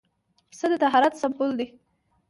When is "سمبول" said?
1.21-1.51